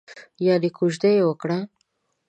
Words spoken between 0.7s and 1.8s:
کوژده یې وکړه؟